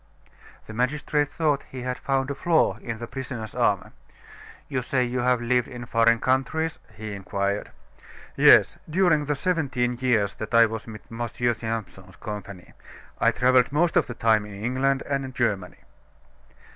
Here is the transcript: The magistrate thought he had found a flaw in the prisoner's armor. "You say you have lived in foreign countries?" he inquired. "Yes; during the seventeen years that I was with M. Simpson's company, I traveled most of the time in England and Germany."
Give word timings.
The 0.65 0.73
magistrate 0.73 1.29
thought 1.31 1.61
he 1.69 1.83
had 1.83 1.99
found 1.99 2.31
a 2.31 2.33
flaw 2.33 2.77
in 2.77 2.97
the 2.97 3.05
prisoner's 3.05 3.53
armor. 3.53 3.91
"You 4.67 4.81
say 4.81 5.03
you 5.03 5.19
have 5.19 5.41
lived 5.43 5.67
in 5.67 5.85
foreign 5.85 6.17
countries?" 6.19 6.79
he 6.95 7.13
inquired. 7.13 7.69
"Yes; 8.35 8.79
during 8.89 9.25
the 9.25 9.35
seventeen 9.35 9.99
years 9.99 10.33
that 10.41 10.55
I 10.55 10.65
was 10.65 10.87
with 10.87 11.11
M. 11.11 11.27
Simpson's 11.27 12.15
company, 12.15 12.73
I 13.19 13.29
traveled 13.29 13.71
most 13.71 13.95
of 13.95 14.07
the 14.07 14.15
time 14.15 14.43
in 14.43 14.55
England 14.63 15.03
and 15.03 15.35
Germany." 15.35 15.77